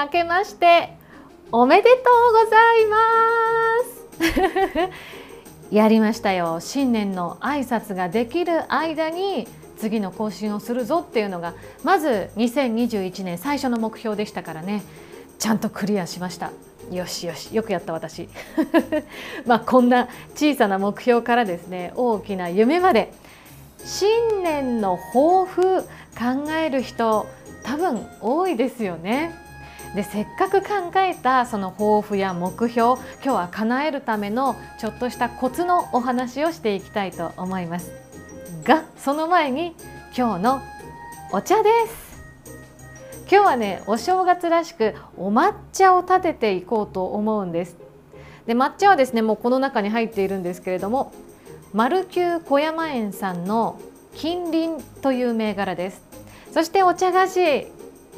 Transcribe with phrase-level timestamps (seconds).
[0.00, 0.96] 明けまして
[1.52, 2.96] おめでとうございま
[4.88, 4.90] す。
[5.70, 6.58] やりましたよ。
[6.60, 9.46] 新年の挨拶ができる間に
[9.76, 11.52] 次の更新をするぞっていうのが
[11.84, 14.82] まず2021年最初の目標でしたからね。
[15.38, 16.50] ちゃんとクリアしました。
[16.90, 18.30] よしよしよくやった私。
[19.44, 23.12] まあこんな小さな目標からですね大きな夢まで。
[23.84, 25.82] 新年の抱負
[26.18, 27.26] 考える人
[27.64, 29.49] 多分多いですよね。
[29.94, 37.90] でせっかく考えたその抱負や目標今日は叶えるためのちょっとしたコツのお話をしていきたいと思います。
[38.62, 39.74] がその前に
[40.16, 40.62] 今日の
[41.32, 42.10] お茶です。
[43.30, 47.76] 今日はねお正月らしくお抹茶を立てていこうと思うんです。
[48.46, 51.12] で抹茶はですねもうこの中に入っているんですけれども
[51.72, 53.80] 丸久小山園さんの
[54.14, 56.02] 金輪という銘柄です。
[56.52, 57.66] そしてお茶菓子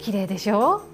[0.00, 0.76] 綺麗でしょ？
[0.76, 0.91] う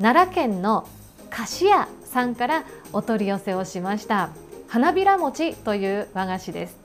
[0.00, 0.86] 奈良県の
[1.30, 4.30] 菓子屋さんからお取り寄せをしました。
[4.68, 6.76] 花びら餅という和菓子です。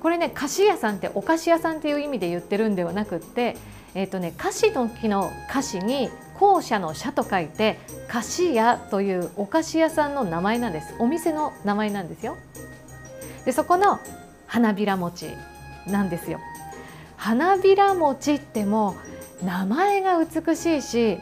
[0.00, 3.56] これね菓子屋さんってお菓子屋さんっていう意味で言ってるんではなくって
[3.94, 7.78] えっ、ー、とね菓子の木の菓子に校舎の社と書いて
[8.08, 10.94] 菓子屋というお菓子屋さんの名前なんです。
[10.98, 12.36] お店の名前なんですよ。
[13.44, 14.00] でそこの
[14.46, 15.30] 花びら餅
[15.86, 16.40] なんですよ。
[17.16, 18.96] 花びら餅っても
[19.42, 21.18] 名前が美しいし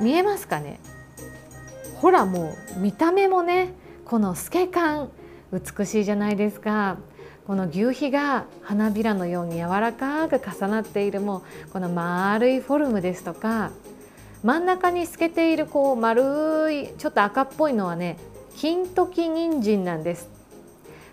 [0.00, 0.80] 見えますかね？
[1.96, 5.10] ほらもう見た目もねこの透け感
[5.52, 6.98] 美しいじゃないですか。
[7.46, 13.72] この牛皮が花びらのように柔らかく重なっているもうこの丸いフォルムですとか
[14.44, 18.16] 真ん中に透けているこう丸いちょっと赤っぽいのはね
[18.56, 20.28] 金時人参なんです。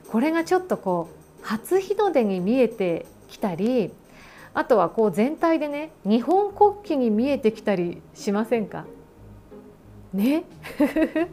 [0.07, 1.09] これがちょっとこ
[1.41, 3.91] う初日の出に見えてきたり
[4.53, 8.85] あとはこう全体でね日本国旗に見えてきたりしませんか？
[10.13, 10.43] ね？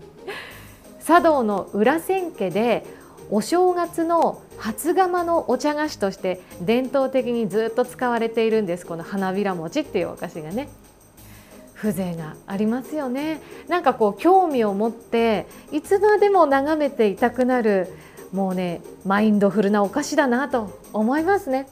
[1.05, 2.85] 茶道の裏千家で
[3.31, 8.87] お正月の初釜のお茶菓子として伝統的にずっと使われているんです。
[8.87, 10.69] この花びら餅っていうお菓子がね。
[11.75, 13.41] 風情がありますよね。
[13.69, 17.89] なんかこう興味を持っていつまでも眺めていたくなる
[18.33, 21.69] もうねマインドフルなお菓子だなと思いますね。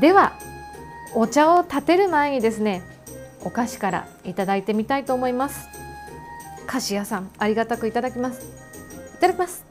[0.00, 0.34] では
[1.14, 2.82] お茶を立てる前にですね
[3.44, 5.68] お菓子からいただいてみたいと思います。
[6.66, 8.40] 菓子屋さんありがたくいただきます。
[9.16, 9.64] いただきます。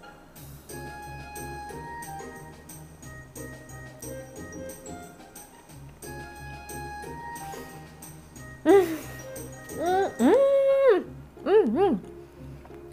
[8.63, 8.75] うん。
[8.75, 8.85] うん。
[11.45, 11.75] うん。
[11.75, 11.87] うん。
[11.87, 12.01] うん。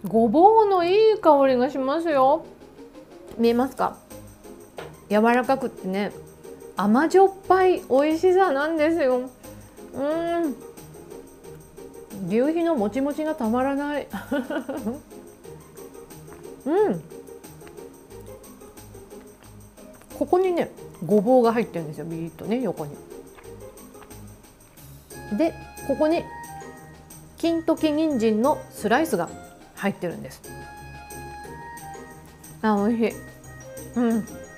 [0.07, 2.45] ごぼうのいい香りがしますよ。
[3.37, 3.97] 見えますか？
[5.09, 6.11] 柔らかくってね。
[6.81, 9.29] 甘じょっぱい美味しさなんですよ。
[9.93, 10.55] うん。
[12.29, 14.07] 牛皮のもちもちがたまらない。
[16.65, 17.03] うん。
[20.17, 20.71] ここにね
[21.05, 22.05] ごぼうが入ってるんですよ。
[22.05, 22.95] ビーッとね横に。
[25.37, 25.53] で
[25.85, 26.23] ここに
[27.37, 29.27] 金時人参のスライスが
[29.75, 30.41] 入ってるんです。
[32.61, 33.15] あ美味しい。
[33.97, 34.48] うん。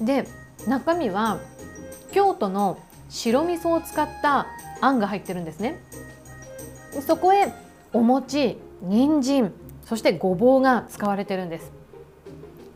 [0.00, 0.26] で
[0.66, 1.40] 中身は
[2.12, 2.78] 京都の
[3.08, 4.46] 白味噌を使った
[4.80, 5.80] あんが入ってるんですね。
[7.06, 7.52] そこへ
[7.92, 9.52] お餅人参
[9.84, 11.70] そしてごぼうが使われてるんです。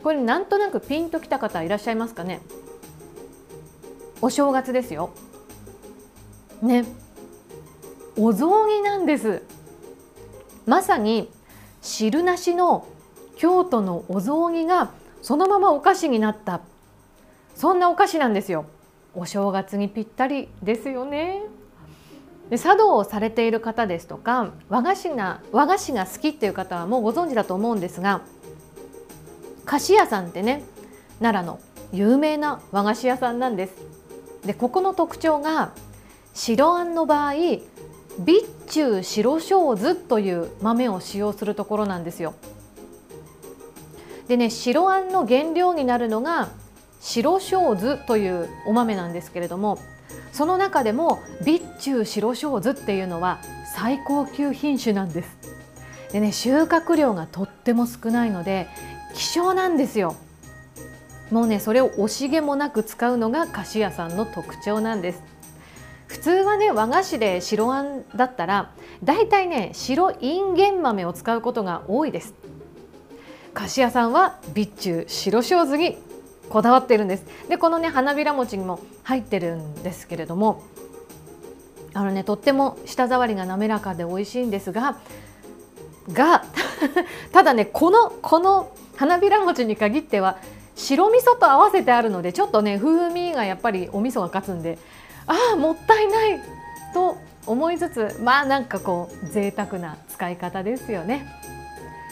[0.02, 2.40] これなんとなくピンときた方いらっしゃいますかね。
[4.20, 5.10] お正月ですよ。
[6.62, 6.84] ね。
[8.16, 9.42] お雑煮なんです。
[10.66, 11.30] まさに
[11.80, 12.86] 汁なしの
[13.36, 14.90] 京都のお雑煮が
[15.22, 16.60] そのままお菓子になった。
[17.58, 18.66] そんなお菓子なんですよ。
[19.16, 21.42] お正月にぴったりですよね。
[22.50, 28.22] で茶道をされている方ですとか和菓子が和菓子が好きっていう方はもうご存知だと思うんですが
[29.64, 30.62] 菓子屋さんってね
[31.18, 31.60] 奈良の
[31.92, 33.74] 有名な和菓子屋さんなんです。
[34.46, 35.72] でここの特徴が
[36.34, 42.34] 白あんの場合備中白小豆という豆を使用するところなんですよ。
[44.28, 46.50] でね白あんの原料になるのが
[47.00, 49.78] 白小豆というお豆なんですけれども
[50.32, 53.40] その中でも備中白小豆っていうのは
[53.74, 55.36] 最高級品種なんです。
[56.12, 58.66] でね収穫量がとっても少ないので
[59.14, 60.16] 希少なんですよ。
[61.30, 65.22] もうねそれを惜しげもなく使うのが菓子屋さんの特徴なんです。
[66.06, 68.72] 普通はね和菓子で白あんだったら
[69.04, 72.34] だいたいね白いんげん豆を使うことが多いです。
[73.52, 75.98] 菓子屋さんは備中白小豆に
[76.48, 80.62] こだわってるんですでこのね花びら餅にも入ってるんですけれども
[81.94, 84.98] あのねとっても舌触りが滑らかで美味しいんですが
[86.12, 86.44] が
[87.32, 90.38] ただねこのこの花びら餅に限っては
[90.74, 94.78] 白味噌と合わせてあるのでちょっとね風味がやっぱりお味噌が勝つんで
[95.26, 96.40] ああもったいない
[96.94, 97.16] と
[97.46, 101.26] 思いつつまあなんかこう贅沢な使い方ですよね。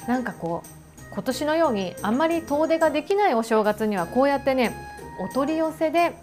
[0.06, 0.75] なんかこう
[1.16, 4.76] 今年のようにあんまり遠出ができないお正月にはこうやってね
[5.18, 6.14] お取り寄せで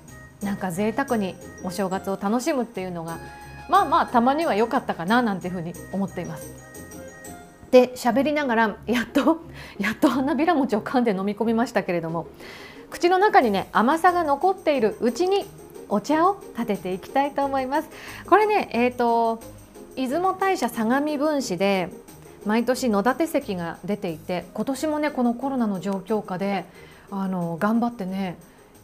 [0.43, 3.17] なんか贅沢にお正月を楽しむっていうのが
[3.69, 6.53] まあまあたまには良かったかななんていうふうに思っています。
[7.71, 9.41] で喋りながらやっと
[9.79, 12.27] やっと花びら餅を噛んで飲み込みましたけれども
[12.91, 15.47] 口の中にね甘さが残っているうちに
[15.89, 17.89] お茶を立てていきたいと思います。
[18.29, 19.41] これねえ、ー、と
[19.95, 21.89] 出雲大社相模分子で
[22.45, 26.65] 毎年野立席が出ていて今年もねこのコロナの状況下で
[27.11, 28.37] あの頑張ってね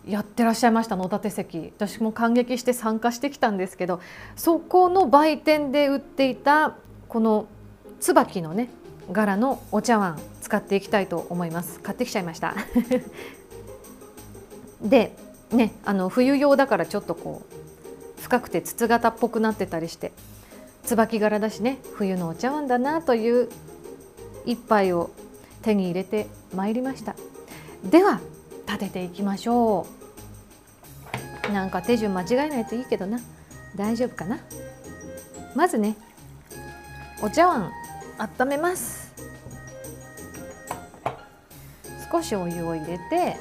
[0.08, 4.00] やってらっしゃいました野立席私も感激して参加してきたんですけど
[4.36, 6.76] そこの売店で売っていた
[7.08, 7.48] この
[8.00, 8.70] 椿のね
[9.12, 11.80] 柄のお茶碗使っていきたいと思います。
[11.80, 12.56] 買ってきちゃいました。
[14.82, 15.16] で
[15.52, 20.12] ねあの冬用だからちょっとこう深くて筒型っぽくなってたりして
[20.84, 23.50] 椿柄だしね冬のお茶碗だなという
[24.46, 25.12] 一杯を
[25.62, 27.16] 手に入れてまいりました。
[27.84, 28.20] では
[28.68, 29.86] 立てていきましょ
[31.50, 31.52] う。
[31.52, 33.20] なんか手順間違えないといいけどな。
[33.76, 34.40] 大丈夫かな？
[35.56, 35.96] まずね
[37.22, 37.72] お茶碗
[38.18, 39.14] 温めます。
[42.12, 43.38] 少しお湯を入れて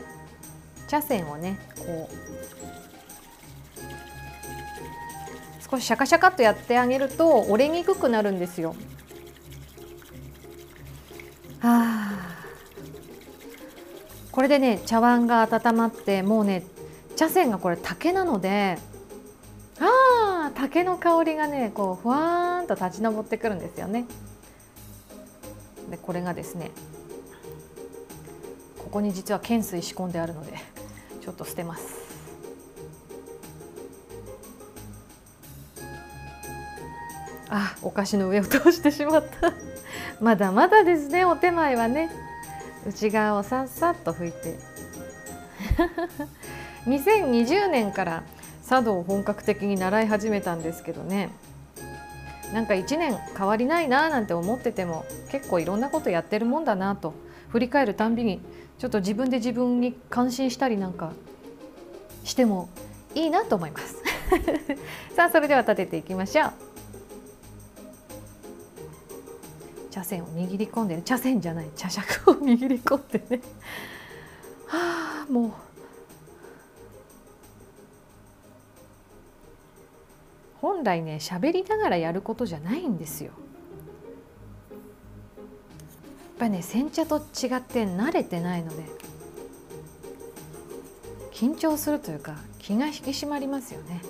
[0.88, 2.14] 茶筅をねこう
[5.70, 8.74] 少しシャカシャカとやってあげると折れにくくなるんですよ。
[11.60, 12.38] はあ
[14.30, 16.64] これでね茶碗が温まってもうね
[17.16, 18.78] 茶筅がこれ竹なので
[19.80, 24.06] ああ竹の香りがねこうふわーんと立ち上ってくるんですよね。
[25.90, 26.70] でこれがですね
[28.78, 30.52] ここに実は懸垂仕込んであるので
[31.20, 31.97] ちょっと捨てます。
[37.50, 39.52] あお菓子の上を通してしまった。
[40.20, 42.10] まだまだですねお手前はね。
[42.86, 44.58] 内側をさっさっと拭いて。
[46.86, 48.22] 2020年から
[48.66, 51.30] 茶道を本格的に習い始めたんですけどね。
[52.52, 57.14] なんか1年変わりないななんて思ってても結構いろんなことやってるもんだなと。
[57.48, 58.40] 振り返るたんびに
[58.78, 61.12] ちょっと自分で自分に感心したりなんか
[62.24, 62.68] しても
[63.14, 63.96] いいなと思います。
[65.16, 66.67] さあそれでは立てていきましょう。
[69.98, 73.42] 茶筅を握り込んで茶筅じゃない茶杓を握り込んでね
[74.66, 75.52] はあもう
[80.60, 83.30] 本来ね喋りながらやることじゃないんですよ。
[83.30, 83.36] やっ
[86.38, 87.24] ぱりね煎茶と違っ
[87.60, 88.84] て慣れてないので
[91.32, 94.00] 緊張するというか気が引き締まりますよね。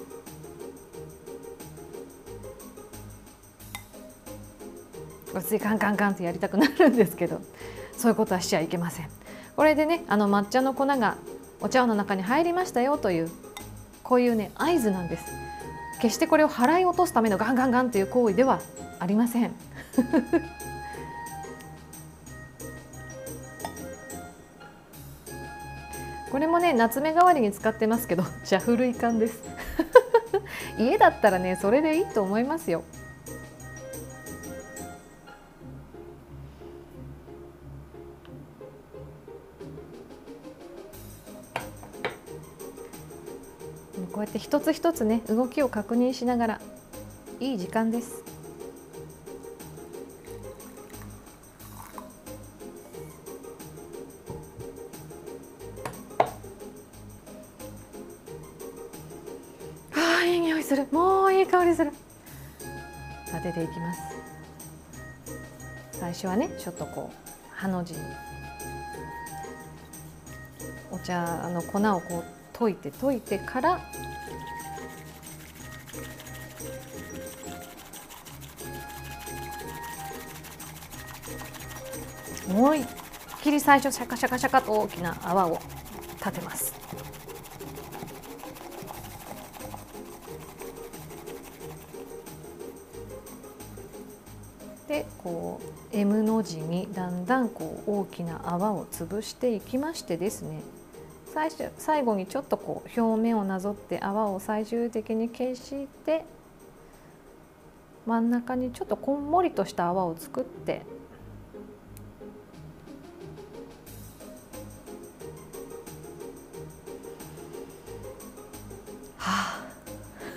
[5.42, 7.40] ついカンカンカンってやりたくなるんですけど
[7.96, 9.08] そういうことはしちゃいけません。
[9.56, 11.16] これでねあの抹茶の粉が
[11.60, 13.30] お茶碗の中に入りましたよという
[14.04, 15.24] こういうね合図なんです。
[16.00, 18.60] 決してこれを払い落とすためのガンガンガンという行為では
[19.00, 19.52] ありません。
[26.30, 29.42] これもね夏目代わりに使ってますけど茶古い缶です
[30.78, 32.84] 家だったらねそれでいいと思いますよ
[44.68, 46.60] つ一つね動きを確認しながら
[47.40, 48.22] いい時間です。
[59.94, 60.86] あいい匂いする。
[60.90, 61.92] もういい香りする。
[63.32, 64.00] 当てていきます。
[65.92, 68.00] 最初はねちょっとこうハの字に。
[70.90, 73.80] お茶の粉をこう溶いて溶いてから
[82.48, 82.84] 思いっ
[83.42, 85.60] きり最初シャカシャカシャカと大きな泡を
[86.18, 86.74] 立てます。
[94.88, 100.62] でこう M の字にだんだんこう大きな泡を潰していきましてですね
[101.34, 106.24] 最初最後にちょっとこう表面をなぞって泡を最終的に消して
[108.06, 110.86] 真ん中にちょっとこんもりとした泡を作って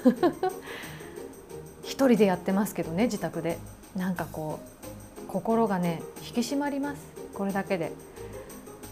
[1.84, 3.58] 一人でやってますけどね自宅で。
[3.96, 7.02] なんかこう心がね引き締まります。
[7.34, 7.92] これだけで。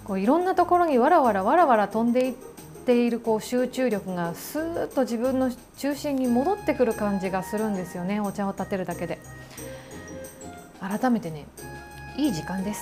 [0.04, 2.34] こういろんなところにわらわらわらわら飛んでいっ
[2.86, 8.20] ているこう集中力がスーッと自分の中心に戻ってくる感じがするんですよね。
[8.20, 9.20] お茶を立てるだけで。
[10.80, 11.46] 改めてね
[12.18, 12.82] いい時間です。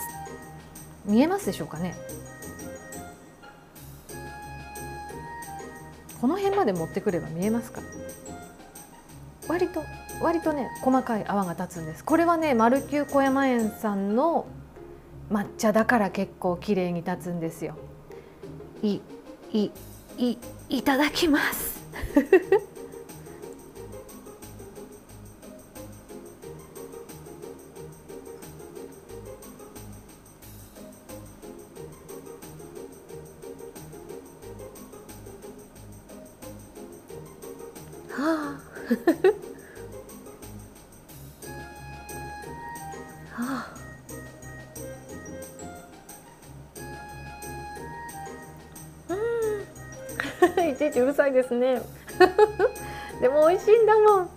[1.05, 1.95] 見えますでしょうかね。
[6.19, 7.81] この辺まで持ってくれば見えますか
[9.47, 9.83] 割と
[10.21, 12.03] 割とね細かい泡が立つんです。
[12.03, 14.45] これはねマルキュー小山園さんの
[15.31, 17.75] 抹茶だから結構綺麗に立つんですよ。
[18.81, 19.01] いい
[19.53, 19.71] い
[20.17, 20.37] い
[20.69, 21.83] いただきます。
[51.27, 51.81] いですね。
[53.21, 54.29] でも美味しいんだもん。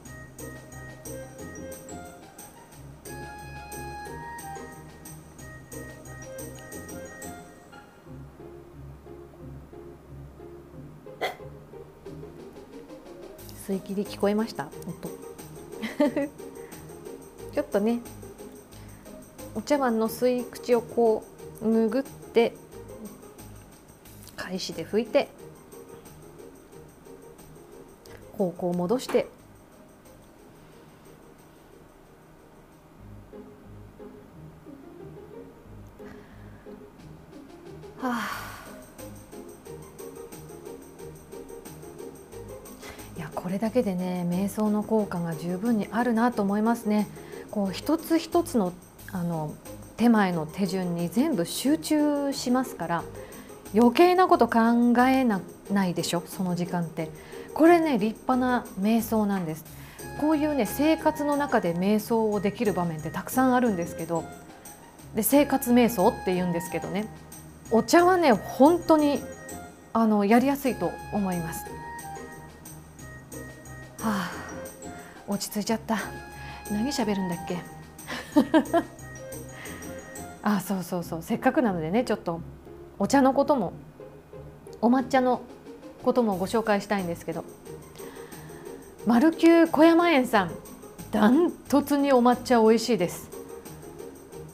[13.66, 14.68] 吸い切り聞こえました？
[14.87, 15.09] 音。
[17.54, 18.00] ちょっとね
[19.54, 21.23] お茶碗の吸い口をこ
[21.61, 22.54] う拭って
[24.37, 25.28] 返しで拭いて。
[28.40, 29.26] 方向を戻して。
[38.00, 38.30] はあ。
[43.18, 47.09] いやこれだけでね瞑想の効果が十分にあるなと思いますね。
[47.50, 48.73] こう一つ一つの
[49.12, 49.52] あの
[49.99, 53.04] 手前の手順に全部集中しますから
[53.75, 57.11] 余計なこと考えなないでしょその時間って。
[57.54, 59.64] これね立派な瞑想なんです。
[60.21, 64.25] こういうね生活の中で瞑想をできる場面ってたくさんあるんですけど
[65.14, 67.07] で生活瞑想って言うんですけどね
[67.71, 69.21] お茶はね本当に
[69.92, 71.64] あのやりやすいと思います。
[74.00, 74.30] はあ
[75.28, 75.99] 落ち着いちゃった。
[76.71, 77.59] 何喋るんだっけ？
[80.42, 81.23] あそうそうそう。
[81.23, 82.40] せっかくなのでねちょっと
[82.99, 83.73] お茶のことも
[84.80, 85.40] お抹茶の
[86.02, 87.45] こともご紹介したいんですけど。
[89.07, 90.50] マルキュー小山園さん
[91.11, 93.30] ダントツにお抹茶美味しいです。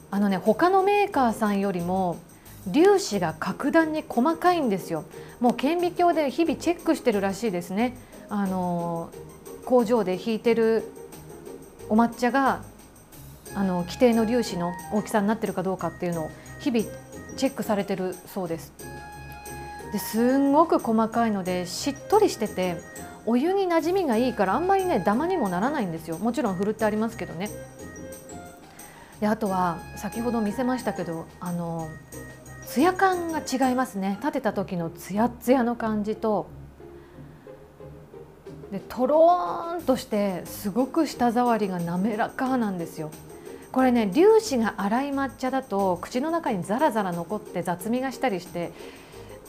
[0.09, 2.17] あのね他のメーカーさんよりも
[2.73, 5.03] 粒子が格段に細かいんですよ。
[5.41, 7.97] もう顕微鏡で日々チェックしてるらしいですね。
[8.29, 9.09] あの
[9.65, 10.83] 工場で引いてる
[11.89, 12.63] お抹茶が
[13.53, 16.85] あの規定の粒子の大きさになってるかどうかっていうのを日々
[17.35, 18.71] チェックされてるそうです。
[19.91, 22.77] ですんごく細かいのでしっとりしてて
[23.25, 27.49] お湯に馴染みがいいからあんまりねダマにもならないんですよもちろんふるってありますけどね。
[29.19, 31.89] であとは先ほど見せましたけどあの
[32.67, 36.47] ツヤ感が違いますね立てた時のツヤツヤの感じと
[38.71, 43.09] でとろーんとしてすごく舌触りが滑らかなんですよ。
[43.71, 48.71] これね粒子が粗い抹茶だと口の中にザラザラ残って雑味がしたりして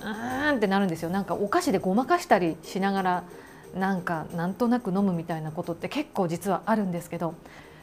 [0.04, 1.10] ーんってなるんですよ。
[1.10, 3.24] なんかお菓子でごまかしたりしながら
[3.74, 7.34] なんかなんとなく飲むみたいなことって結構実はあるんですけど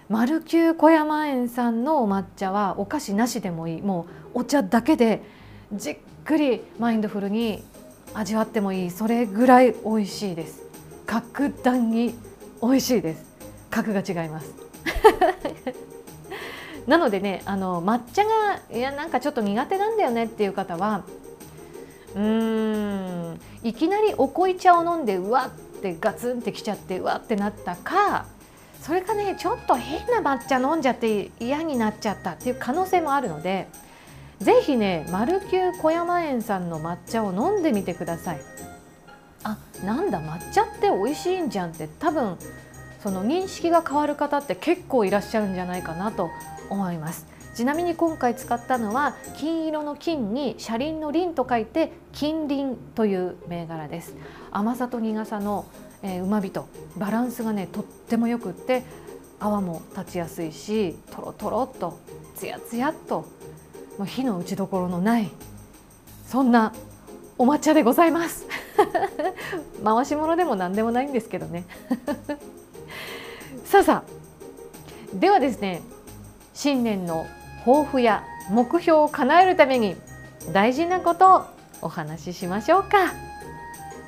[0.10, 3.82] マルキュー小山園さんのお抹茶はお菓子なしでもいい。
[3.82, 5.22] もうお茶だけで
[5.74, 7.64] じっくりマインドフルに
[8.14, 8.92] 味わってもいい。
[8.92, 10.62] それぐらい美味しいです。
[11.06, 12.16] 格段に
[12.62, 13.24] 美味しいです。
[13.70, 14.54] 格が違います。
[16.88, 18.30] なのでねあの抹茶が
[18.72, 21.04] いやなんかちょっと苦手なんだよねっていう方は
[22.16, 28.26] うーんいきなりお濃茶を飲んでうわってガツンってきちゃってうわってなったか
[28.82, 33.68] それかねちょっと変な抹茶飲んじゃって嫌になっちゃったっていう可能性もあるので
[34.40, 38.40] ぜひねマルキュー小山園さんの抹茶を飲んでみてください。
[39.44, 42.36] あなんだ抹茶って美味しいんじゃんって多分
[43.02, 46.32] その認識が変わる方って結構いらっしゃるんじゃないかなと
[46.72, 54.14] 思いますちなみに今回使ったのは金色の金に車輪の輪と書いて金輪という銘柄です。
[54.52, 55.66] 甘さと苦さの
[56.04, 58.84] うまみとバランスがねとってもよくって
[59.40, 61.98] 泡も立ちやすいしとろとろっと
[62.36, 63.26] つやつやっと
[63.98, 65.32] もう火の打ちどころのない
[66.28, 66.74] そんな
[67.38, 68.46] お抹茶でございます。
[69.84, 71.64] 回し物でも何でもないんですけどね。
[73.64, 75.82] さあさあではですね
[76.54, 77.26] 新年の
[77.66, 79.96] 抱負や目標を叶えるために
[80.54, 81.46] 大事なことを
[81.82, 83.14] お話ししましょうか。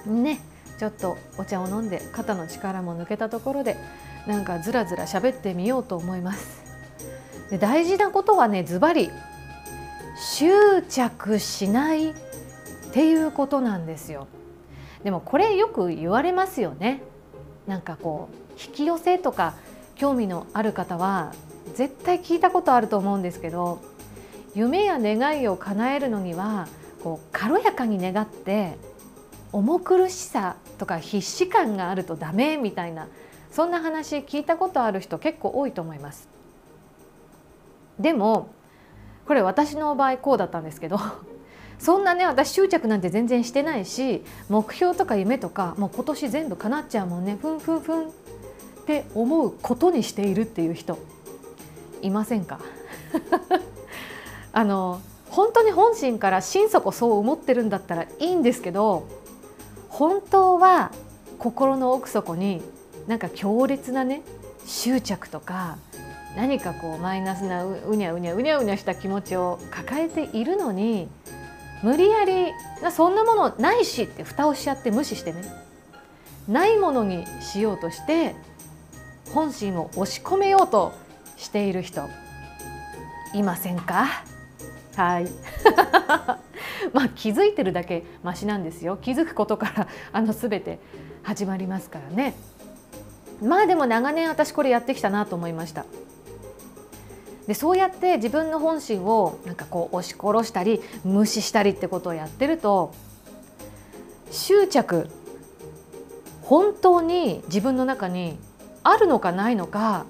[0.05, 0.39] ね
[0.77, 3.77] ちょっとお茶を飲んで肩の力も抜けたところで
[4.27, 6.61] なんかずらずら喋ってみようと思います。
[7.49, 9.09] で大事なことはねズバリ
[10.15, 12.13] 執着しないっ
[12.91, 14.27] ていうことなんですよ。
[15.03, 17.01] でもこれよく言われますよね。
[17.65, 19.55] なんかこう引き寄せとか
[19.95, 21.33] 興味のある方は
[21.77, 23.79] 絶対聞いたことあると思うんですけど
[24.55, 26.67] 夢や願いを叶えるのには
[27.03, 28.75] こう軽やかに願って
[29.51, 33.07] 重苦しさとか必死感があるとダメみたいな
[33.51, 36.27] そんな話聞いたことある人結構多いと思います。
[37.99, 38.49] でも
[39.27, 40.99] これ私の場合こうだったんですけど
[41.77, 48.11] そんなね私執着なんて全然してないし目標とか夢とかもう今年全部叶っちゃうもんねふんふんふんっ
[48.87, 50.97] て思うことにしているっていう人
[52.01, 52.59] いませんか？
[54.53, 59.07] あの本当に本心から心底そう思ってるんだったらいいんですけど
[59.89, 60.91] 本当は
[61.37, 62.61] 心の奥底に
[63.07, 64.21] なんか強烈なね
[64.65, 65.77] 執着とか
[66.35, 71.07] 何かこうマイナスなうにゃうにゃうにゃうにゃした気持ちを抱えているのに
[71.83, 72.51] 無理やり
[72.91, 75.43] そんなものないしって蓋をしちゃって無視してね
[76.47, 78.35] ないものにしようとして
[79.33, 80.93] 本心を押し込めようと
[81.37, 82.09] している人。
[83.33, 84.07] いませんか？
[84.95, 85.27] はい。
[86.93, 88.97] まあ気づいてるだけマシなんですよ。
[88.97, 90.79] 気づくことから あの全て
[91.23, 92.33] 始まりますからね。
[93.41, 95.85] まあでも長年私これやってきたなと思いました。
[97.45, 102.93] でそうやって自分の本心をなんかこう押し殺したり無視したりってことをやってると
[104.31, 105.07] 執着
[106.41, 108.37] 本当に自分の中に
[108.83, 110.05] あるのかないのか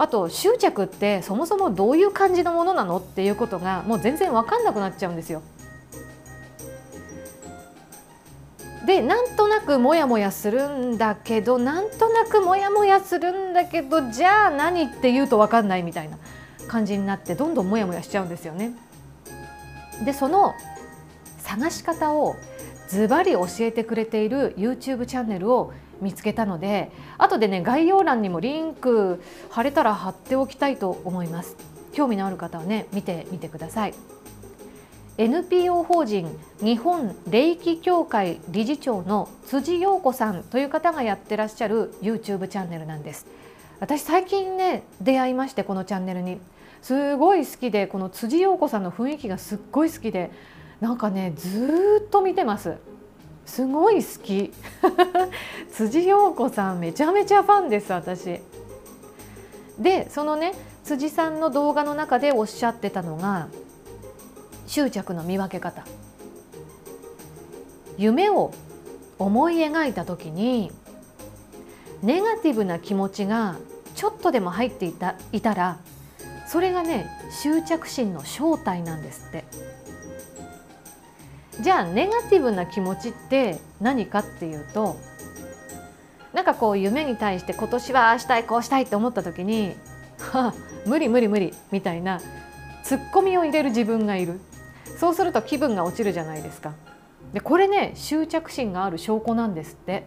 [0.00, 5.42] あと執着ってそもそもどういう感じのものなのっていうことがもう全然分かんなくなっちゃうんですよ。
[8.86, 16.16] でなんとなくモヤモヤするんだけどなんとなくモヤモヤするんだけどじゃあ何って言うと分かんないみたいな
[16.66, 18.72] 感じになってどんどんモヤモヤしちゃうんですよね。
[20.02, 20.54] でその
[21.40, 22.36] 探し方を
[22.88, 31.56] ズバリ教えてくれている YouTube チャンネルを見つけたので後でね概要欄にもリンク貼れたら貼っておきたいと思います。
[31.92, 33.94] 興味のある方はね見てみてください。
[35.18, 36.28] NPO 法人
[36.60, 43.26] 日本霊気協会理事長の辻陽子さんという方がやってらっしゃる YouTube チャンネルなんです。
[43.80, 46.38] 私最近ね出会いましてこのチャンネルに。
[46.82, 50.30] すごい好きでこの辻陽子さんの雰囲気がすっごい好きで
[50.80, 52.76] なんかねずっと見てます。
[53.50, 54.52] すごい好き。
[55.74, 58.40] 辻陽子さんめちゃめちゃファンです私。
[59.76, 63.48] でそのね辻さんの動画の中でおっしゃってたのが
[64.68, 65.84] 執着の見分け方。
[67.98, 68.52] 夢を
[69.18, 70.70] 思い描いた時に
[72.02, 73.56] ネガティブな気持ちが
[73.96, 75.80] ちょっとでも入っていたいたら
[76.46, 79.44] それがね執着心の正体なんですって。
[81.60, 84.96] じゃあネガティブな気持ちって何かっていうと
[86.32, 89.74] なんかこう夢に対して今年はああしたいこうしたいって思った時に
[90.32, 90.54] 「はあ
[90.86, 92.20] 無理無理無理」みたいな
[92.82, 94.40] ツッコミを入れる自分がいる。
[94.98, 96.74] そうすると気分が落ちるじゃないですか。
[97.32, 100.04] でこれね執着心がある証拠なんですって。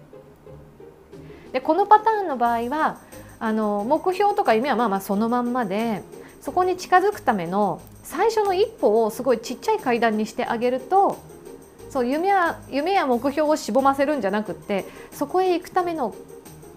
[1.51, 2.97] でこのパターンの場合は
[3.39, 6.03] あの目標とか夢はまあまあそのまんまで
[6.41, 11.17] そこに近づくための最初の一歩をすごいちっちゃい階段にしてあげると
[11.93, 16.15] そう夢や夢や目標をしぼませるんじゃなくってそこへ行くための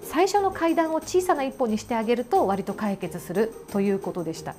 [0.02, 4.54] 最初の階段を小さな一歩にしてあげると割と解決するということでした。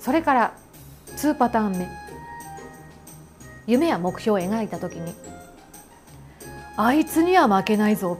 [0.00, 0.54] それから
[1.08, 1.86] 2パターン目。
[3.66, 5.12] 夢や目標を描いた時に
[6.78, 8.16] あいつには負けないぞ。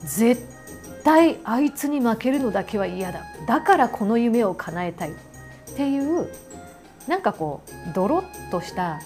[0.00, 0.42] 絶
[1.04, 3.22] 対あいつに負けるのだけは嫌だ。
[3.46, 5.12] だからこの夢を叶えたい。
[5.12, 5.14] っ
[5.74, 6.28] ていう
[7.06, 9.00] なんかこうドロッとした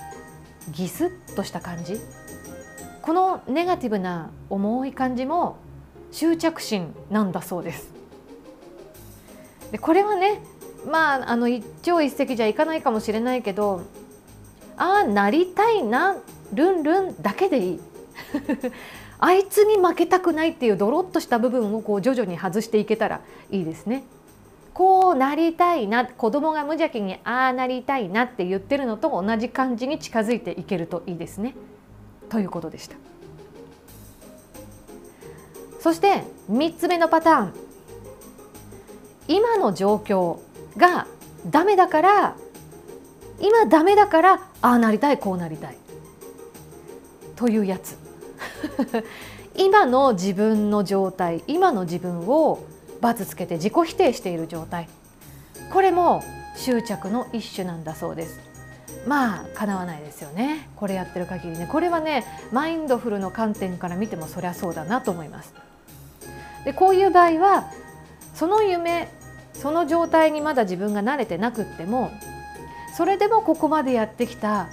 [0.70, 2.01] ギスッとした感じ
[3.03, 5.57] このネガティブな重い感じも
[6.12, 7.90] 執着心なんだそうです。
[9.72, 10.40] でこれはね
[10.88, 13.83] まああの一朝一夕じゃいかないかもしれないけど
[14.77, 16.16] ああなりたいな
[16.53, 17.81] ルンルンだけでいい
[19.18, 23.20] あいつに負けたくないっていうドロッとした部分をこう徐々に外していけたら
[23.51, 24.05] いいですね。
[24.74, 31.54] こうなりたいな子供が無邪気にああなりたいなって言ってるのと同じ感じに近づいていけるといいですね。
[32.28, 32.96] ということでした。
[35.78, 37.52] そして3つ目のパターン
[39.26, 40.38] 今の状況
[40.76, 41.06] が
[41.50, 42.37] ダメだから
[43.40, 45.76] 今ダメだからああなりたいこうなりたい
[47.35, 47.98] というやつ
[49.56, 52.61] 今の自分の状態今の自分を
[53.26, 54.88] つけて自己否定している状態。
[55.72, 56.22] これも
[56.56, 58.40] 執着の一種なんだそうです。
[59.06, 60.68] まあ叶わないですよね。
[60.76, 61.68] これやってる限りね。
[61.70, 65.54] これはねマインドフルの観点から見てもそりゃそうだなと思います。
[66.64, 67.70] でこういう場合は
[68.34, 69.08] その夢
[69.52, 72.10] その状態にまだ自分が慣れてなくっても
[72.96, 74.68] それでもここまでやってきた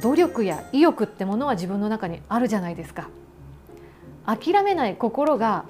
[0.00, 3.08] 努力や意欲ってものは自分の中にあるじゃないですか。
[4.24, 5.64] 諦めない心が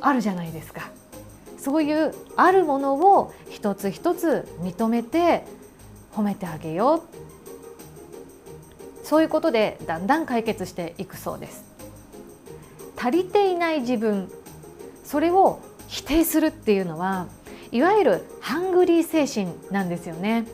[0.00, 0.90] あるじゃないですか。
[1.60, 5.44] そういうあるものを一つ一つ認めて
[6.14, 7.02] 褒めてあげよう。
[9.04, 11.64] そういうことでだんだん解決していくそうです。
[12.96, 14.30] 足りていない自分
[15.04, 17.26] それを否定するっていうのは
[17.72, 20.46] いわゆるハングリー精神なんですよね。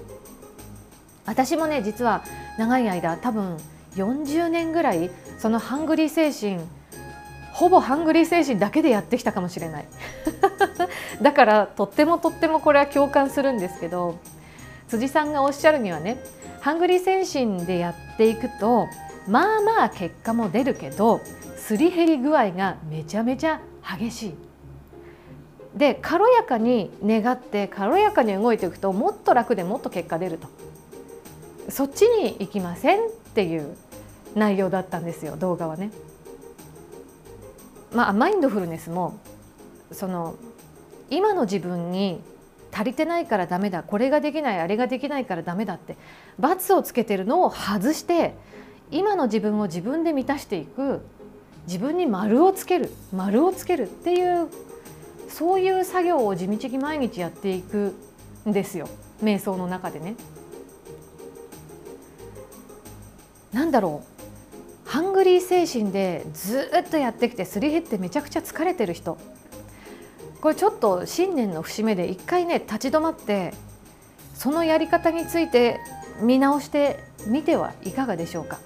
[1.25, 2.25] 私もね実は
[2.59, 3.57] 長い間多分
[3.95, 6.67] 40年ぐらいそのハングリー精神
[7.57, 9.87] ほぼハングリー精神だけでやってきたかもしれない
[11.23, 14.19] だからとってもとってもこれは共感するんですけど
[14.89, 16.23] 辻さんがおっしゃるにはね
[16.61, 18.89] ハングリー精神でやっていくと
[19.27, 21.23] まあまあ結果も出るけど
[21.57, 23.61] すり減り具合がめちゃめちゃ
[23.99, 24.35] 激しい。
[25.75, 30.49] で軽やかに願って軽やかに動いていくともっと楽でもっと結果出ると
[31.71, 33.77] そっちに行きませんっていう
[34.35, 35.91] 内容だったんですよ動画はね。
[37.97, 39.19] まあ、マインドフルネスも
[39.91, 40.37] その
[41.09, 42.21] 今の自分に
[42.71, 45.97] 足りてないからダメだこれができないあれができないからダメだって
[46.39, 48.35] 罰をつけてるのを外して
[48.91, 51.01] 今の自分を自分で満たしていく
[51.67, 54.49] 自分に丸をつける丸をつけるっていう
[55.31, 57.95] そういう作業を地道に毎日やっていく
[58.47, 58.91] んですよ
[59.23, 60.17] 瞑想の中でね。
[63.55, 64.16] なんだろう
[64.87, 69.19] ハングリー精神でずっとやってきてすり減ってめちゃくちゃ疲れてる人。
[70.41, 73.53] これちょっと新年の節目で一回ね立ち止まって
[74.35, 75.81] そのやり方について
[76.21, 78.61] 見直してみてはいかがでしょうか。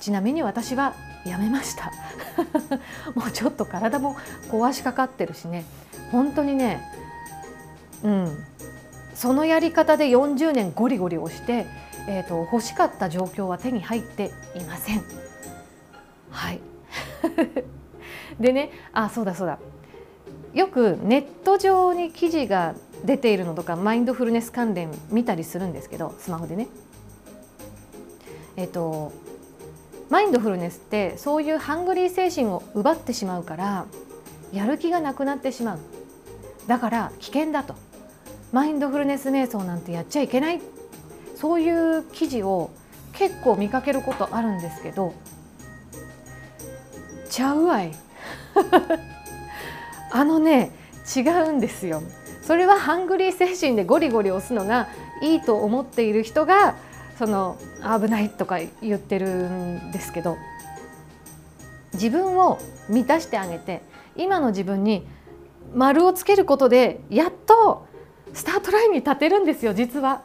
[0.00, 0.94] ちなみに私は
[1.26, 1.92] やめました。
[3.14, 4.16] もうちょっと体も
[4.50, 5.64] 壊しかかってるしね。
[6.10, 6.80] 本当にね
[8.02, 8.44] うん。
[9.14, 11.66] そのやり方で40年ゴリゴリ押して
[12.06, 15.29] えーと、欲しかった状況は手に入っていません。
[16.30, 16.60] はい。
[18.40, 19.58] でねあそうだそうだ。
[20.54, 26.68] よくネット上に記事が出ているのとかマインドフルネス関連見たりするんですけどスマホでね。
[28.56, 29.12] えっ、と
[30.10, 33.86] マインドフルネスってそういうハングリー精神を奪ってしまうから
[34.52, 35.78] やる気がなくなってしまう。
[36.66, 37.74] だから危険だと。
[38.52, 40.60] マインドフルネス瞑想なんてやっちゃいけない。
[41.36, 42.70] そういう記事を
[43.12, 45.14] 結構見かけることあるんですけど
[47.30, 47.92] ちゃうわい
[50.12, 50.72] あのね
[51.16, 52.02] 違うんですよ
[52.42, 54.88] それはハングリー精神でゴリゴリ押すのが
[55.22, 56.74] いいと思っている人が
[57.18, 60.36] その危ないとか言ってるんですけど
[61.94, 63.82] 自分を満たしてあげて
[64.16, 65.06] 今の自分に
[65.74, 67.86] 丸をつけることでやっと
[68.32, 70.22] スタートラインに立てるんですよ実は。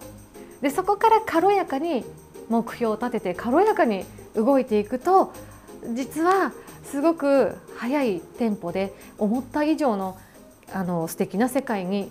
[0.62, 2.06] でそこから軽やかに
[2.50, 5.32] 目標を立てて軽やかに動いていくと
[5.94, 6.54] 実は
[6.86, 10.18] すごく速いテンポで思った以上の
[10.74, 12.10] あの素敵な世界に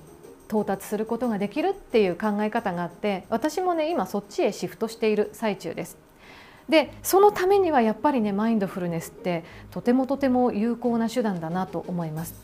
[0.49, 5.99] 到達することができるっていう考え方があって私もね今そっちへシフトしている最中です。
[6.69, 12.35] でそのためにはやっぱりねマインドフルネスってとてもとても有効な手段だなと思います。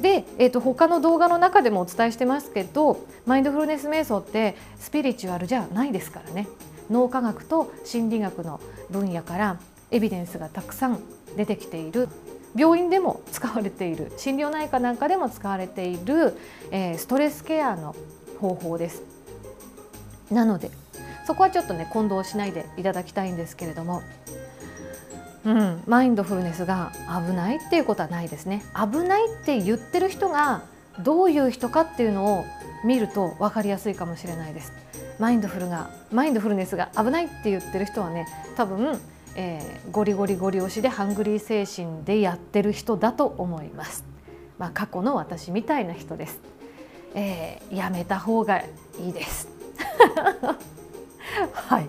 [0.00, 6.48] で、えーと、他の動画の中でもお伝えしてますけどマインドフルネス瞑想ってスピリチュアルじゃないですからね
[6.90, 9.58] 脳科学と心理学の分野から
[9.90, 10.98] エビデンスがたくさん
[11.36, 12.08] 出てきている。
[12.56, 14.12] 病院でも使われている。
[14.16, 16.36] 心療内科なんかでも使われている、
[16.70, 17.96] えー、ストレスケアの
[18.40, 19.02] 方法です。
[20.30, 20.70] なので
[21.26, 24.02] そこはちょっとね混同しないでいただきたいんですけれども。
[25.44, 28.64] うん、マインドフルネスが危ないっていうことはないですね。
[28.74, 30.62] 危ないって言ってる人が
[31.00, 32.44] どういう人かっていうのを
[32.82, 34.72] 見ると分かりやすいかもしれないです。
[35.18, 38.98] マインドフルがマインドフルネスが危ないって言ってる人はね多分、
[39.36, 44.04] えー、ゴリゴリゴリ押しでハングリー精神でやってる人だと思います。
[44.58, 46.38] まあ、過去の私みたいな人です、
[47.14, 49.48] えー、やめた方がいいです。
[51.52, 51.88] はい。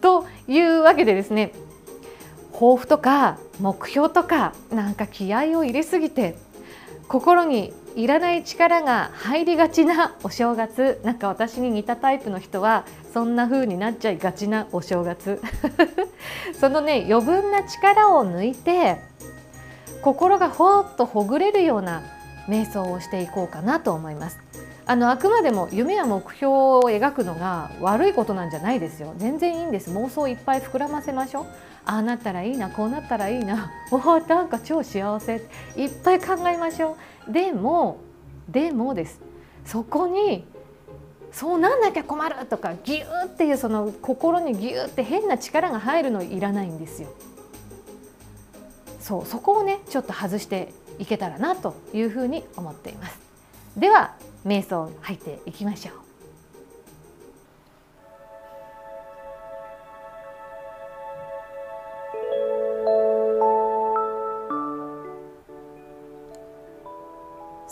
[0.00, 1.52] というわけでですね
[2.52, 6.36] 抱負とか目標とかなんか気合を入れすぎて
[7.08, 11.00] 心にいらない力が入りがちなお正月。
[11.04, 15.40] なんか私に似たタイプの人はそんな風になっちゃいがちなお正月。
[16.58, 18.96] そのね余分な力を抜いて
[20.02, 22.02] 心がほっとほぐれるような
[22.48, 24.38] 瞑想をしていこうかなと思います。
[24.86, 29.14] あのあくまでも夢や目標を描くのが悪いことなんじゃないですよ。
[29.16, 29.90] 全然いいんです。
[29.90, 31.46] 妄想いっぱい膨らませましょう。
[31.86, 33.70] ああなったらいいなこうなったらいいな。
[33.90, 35.42] おおなんか超幸せ。
[35.76, 36.96] いっぱい考えましょう。
[37.28, 37.98] でも
[38.48, 39.20] でもです。
[39.64, 40.46] そこに
[41.32, 47.08] そうなんなきゃ困るとかギューっていうその心にギューって変な力が入るのいらないんですよ。
[49.00, 53.18] そうそこをねちょっと外していけたらなというふうに思っています。
[53.76, 54.14] では
[54.46, 56.03] 瞑想入っていきましょう。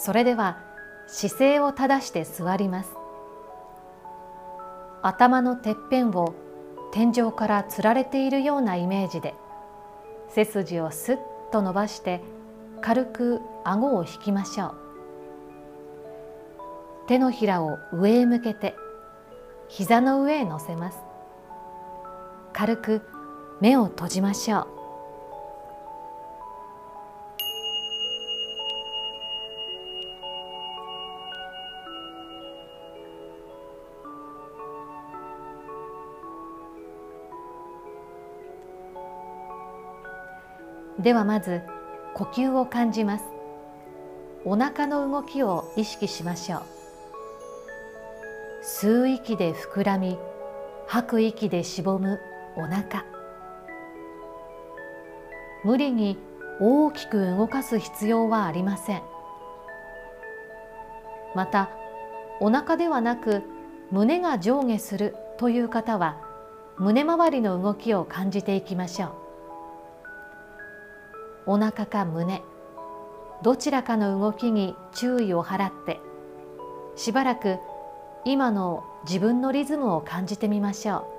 [0.05, 0.59] それでは
[1.07, 2.91] 姿勢を正して座ります。
[5.01, 6.35] 頭のてっぺんを
[6.93, 9.33] 天井からつられているようなイメージで
[10.29, 11.19] 背筋をすっ
[11.53, 12.21] と伸ばして
[12.81, 14.75] 軽く顎を引きましょう。
[17.07, 18.75] 手のひらを上へ向けて
[19.69, 20.99] 膝の上へ乗せます。
[22.53, 23.03] 軽く
[23.61, 24.82] 目を閉じましょう。
[41.03, 41.63] ではまず
[42.15, 43.25] 呼吸を感じます。
[44.45, 46.63] お腹の動きを意識しましょう。
[48.65, 50.17] 吸う息で膨らみ
[50.87, 52.21] 吐く息でしぼむ
[52.57, 53.05] お腹。
[55.65, 56.19] 無理に
[56.61, 59.03] 大きく動かす必要はありません。
[61.35, 61.71] また
[62.41, 63.43] お腹ではなく
[63.91, 66.21] 胸が上下するという方は
[66.79, 69.22] 胸周りの動きを感じていきましょう。
[71.47, 72.43] お腹か胸
[73.43, 76.01] どちらかの動きに注意を払って
[76.97, 77.59] しばらく
[78.25, 81.12] 今の自分のリズムを感じてみましょう。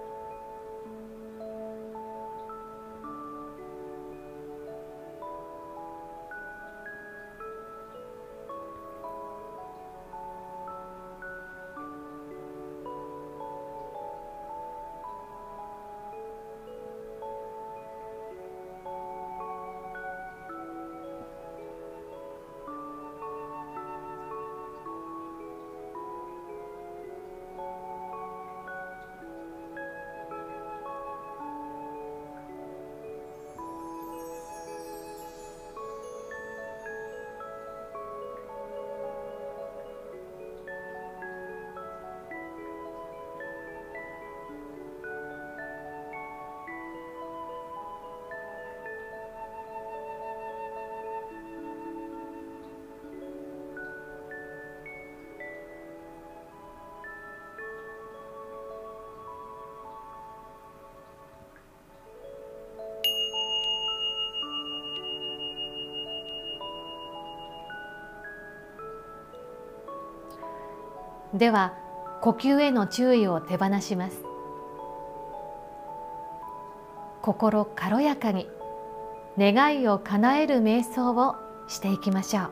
[71.34, 71.74] では
[72.22, 74.22] 呼吸への注意を手放します。
[77.22, 78.48] 心軽やかに
[79.38, 81.36] 願いを叶える瞑想を
[81.68, 82.50] していきましょう。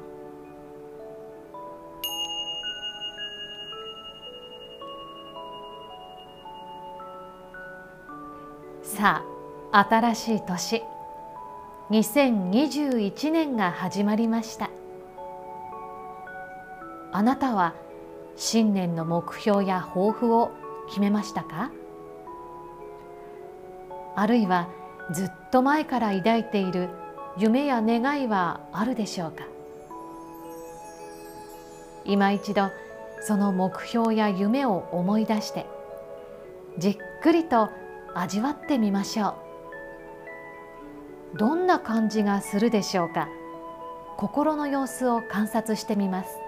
[8.84, 9.24] さ
[9.72, 10.84] あ新しい年。
[11.92, 14.70] 2021年が始まりました。
[17.12, 17.74] あなたは
[18.44, 20.50] 新年の目標や抱負を
[20.88, 21.70] 決めましたか？
[24.16, 24.68] あるいは
[25.14, 26.90] ずっと前から抱いている
[27.38, 29.44] 夢や願いはあるでしょうか？
[32.04, 32.72] 今一度
[33.22, 35.68] その目標や夢を思い出して
[36.80, 37.70] じっくりと
[38.16, 39.36] 味わってみましょ
[41.36, 41.38] う。
[41.38, 43.30] どんな感じがするでしょうか？
[44.18, 46.41] 心の様子を観察してみます。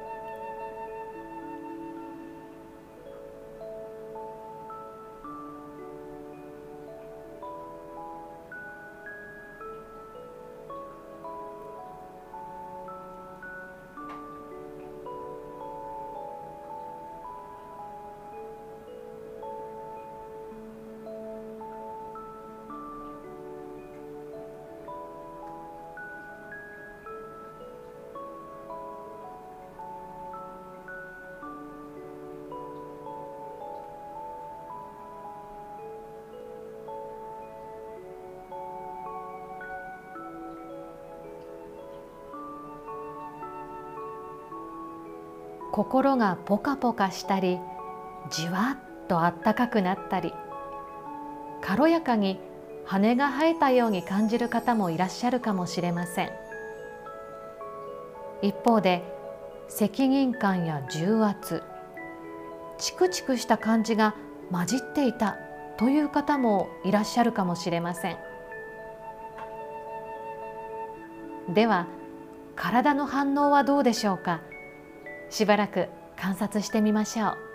[45.74, 47.58] 心がポカポカしたり
[48.30, 50.32] じわっとあったかくなったり
[51.62, 52.40] 軽やかに
[52.86, 56.30] 羽が生えたように感じる方もいらっしゃるかもしれません。
[58.44, 59.02] 一方で
[59.68, 61.64] 責任感や重圧
[62.78, 64.14] チクチクした感じが
[64.52, 65.38] 混じっていた
[65.78, 68.18] という方もいらっしゃるかもしれません。
[71.52, 71.88] では
[72.56, 74.42] 体の反応はどうでしょうか？
[75.34, 77.53] しばらく観察してみましょう。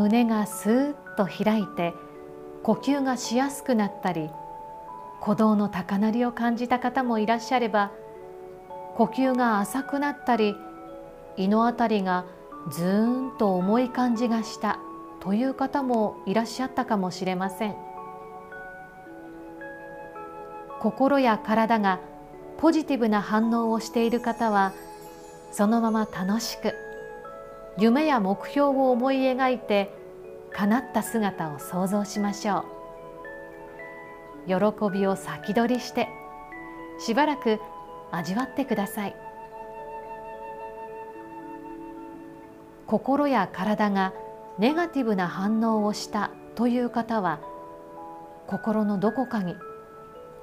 [0.00, 1.92] 胸がスーッと開いて
[2.62, 4.30] 呼吸がしやすくなったり
[5.20, 7.92] 鼓動の高鳴りを感じた方もいらっしゃれば
[8.96, 10.56] 呼吸が浅くなったり
[11.36, 12.24] 胃のあたりが
[12.70, 14.78] ずーんと重い感じがした
[15.20, 17.76] という方もいらっしゃったかもしれません。
[20.80, 22.00] 心や体が
[22.56, 24.72] ポジティブな反応をしている方は
[25.52, 26.74] そのまま楽しく
[27.80, 29.90] 夢や目標を思い描いて
[30.52, 32.66] 叶った姿を想像しましょ
[34.46, 34.46] う。
[34.46, 34.54] 喜
[34.92, 36.08] びを先取りして
[36.98, 37.58] しばらく
[38.10, 39.16] 味わってください。
[42.86, 44.12] 心や体が
[44.58, 47.40] ネガティブな反応をしたという方は
[48.46, 49.56] 心のどこかに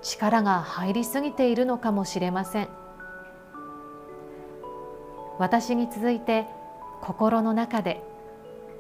[0.02, 2.69] 力が入りすぎているのかもしれません。
[5.38, 6.47] 私に続いて
[7.02, 8.02] 心の中で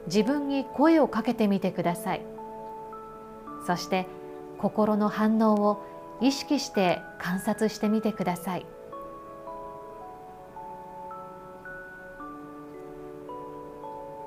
[0.07, 2.21] 自分に声をかけてみてください。
[3.65, 4.07] そして
[4.57, 5.83] 心の反応を
[6.21, 8.65] 意識して観察してみてください。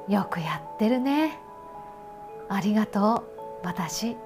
[0.09, 1.39] よくやってるね。
[2.49, 3.25] ありがと
[3.63, 3.67] う。
[3.67, 4.17] 私。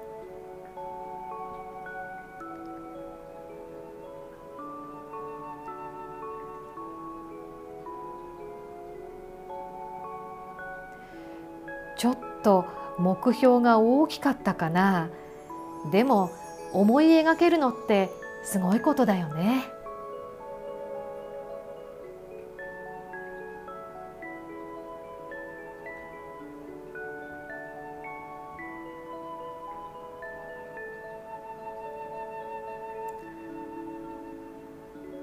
[11.97, 12.65] ちょっと
[12.97, 15.09] 目標が大きかったかな
[15.91, 16.31] でも
[16.73, 18.09] 思い描けるのって
[18.43, 19.63] すごいことだよね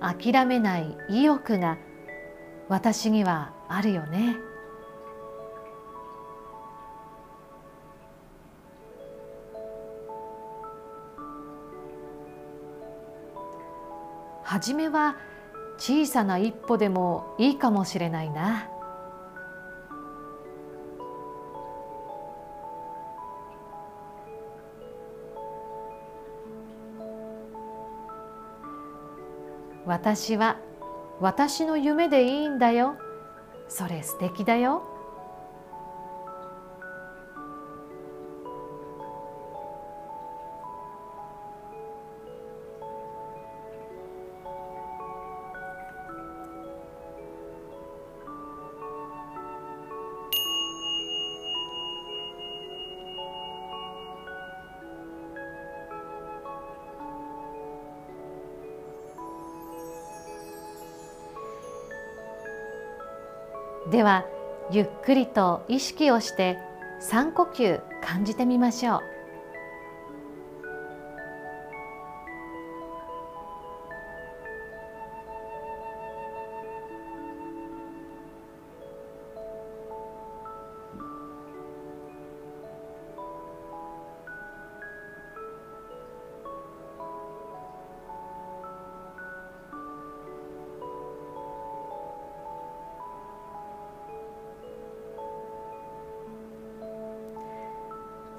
[0.02, 1.78] 諦めない意欲が
[2.68, 4.37] 私にはあるよね。
[14.52, 15.16] 初めは
[15.78, 18.68] 小さな一歩でもいいかもしれないな。
[29.87, 30.58] 私は
[31.18, 32.96] 私の夢でいいんだよ。
[33.68, 34.91] それ素敵だよ。
[63.92, 64.24] では
[64.70, 66.58] ゆっくりと意識をして
[67.02, 69.00] 3呼吸感じてみましょう。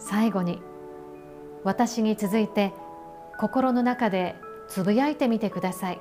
[0.06, 0.62] 最後に
[1.64, 2.74] 私に続いて
[3.40, 4.36] 心の中で
[4.68, 6.00] つぶやいてみてください。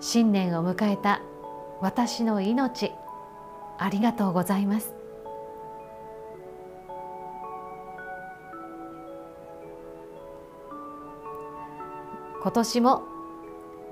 [0.00, 1.20] 新年を迎えた
[1.80, 2.90] 私の命
[3.78, 4.94] ありがとうございます。
[12.42, 13.02] 今年も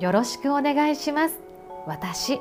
[0.00, 1.38] よろしくお願いします。
[1.86, 2.40] 私。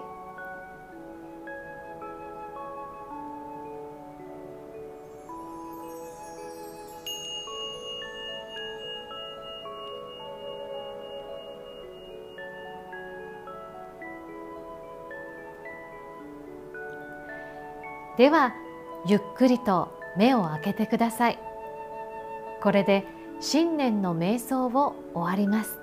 [18.21, 18.53] では
[19.07, 21.39] ゆっくりと目を開けてください。
[22.61, 23.03] これで
[23.39, 25.79] 新年の瞑想を終わります。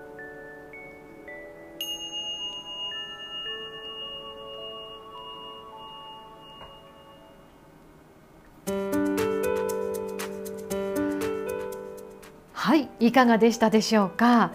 [12.53, 14.53] はいいかがでしたでしょうか？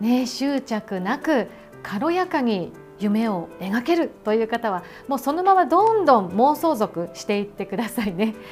[0.00, 1.46] ね執着なく
[1.84, 8.34] 軽やかに夢を描けるという方はもうそのままどんどん妄想族していってくださいね。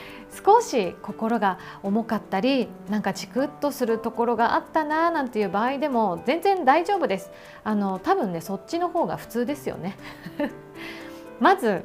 [0.44, 7.30] 少し心が重かったりなんかチクッとするところがあったななんていう場合でも全然大丈夫です。
[7.64, 9.96] あの多分ねそっちの方が普通ですよね。
[11.40, 11.84] まず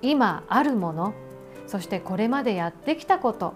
[0.00, 1.12] 今あるもの
[1.66, 3.54] そしてこれまでやってきたこと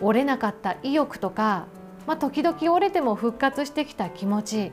[0.00, 1.66] 折れなかった意欲とか、
[2.06, 4.72] まあ、時々折れても復活してきた気持ち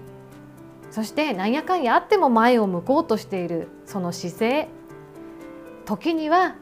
[0.92, 4.68] そしてなんやかんやあっても前を向こうとしているその姿勢。
[5.86, 6.56] 時には、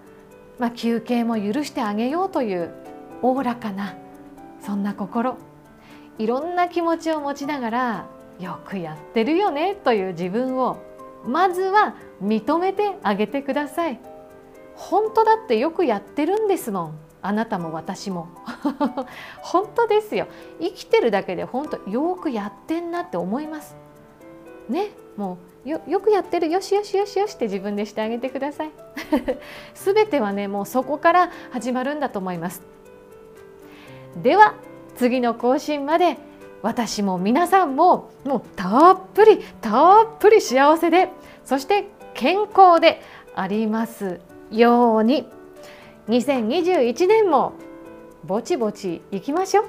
[0.59, 2.73] まあ、休憩も許してあげようという
[3.21, 3.95] おおらかな
[4.61, 5.37] そんな心。
[6.19, 8.05] いろんな気持ちを持ちながら
[8.39, 10.77] よくやってるよねという自分を
[11.25, 13.99] まずは認めてあげてください。
[14.75, 18.29] 本当だってよくやってるんですもんあなたも私も。
[19.41, 20.27] 本当ですよ。
[20.59, 23.88] 生きてるだけで本当よくやってんなって思います。
[24.69, 26.49] ねもうよよくやってる。
[26.49, 28.71] よしよしよしよしって自分でしてあげてください。
[29.75, 32.61] すべてはねもうそこから始まるんだと思います。
[34.21, 34.55] では
[34.95, 36.17] 次の更新まで
[36.61, 41.09] 私も皆さんももうたっぷりたっぷり幸せで
[41.45, 43.01] そして健康で
[43.35, 44.19] あります
[44.51, 45.27] ように。
[46.09, 47.53] 2021年も
[48.25, 49.65] ぼちぼちいきましょう。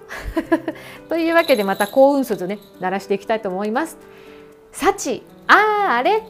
[1.11, 3.99] というわけでまた幸運鈴ね鳴らしていきたいと思います。
[4.73, 5.55] 幸あ
[5.91, 6.23] ああれ？